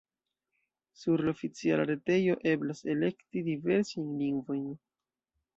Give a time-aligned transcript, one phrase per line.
[1.01, 4.69] Sur la oficiala retejo eblas elekti diversajn lingvojn.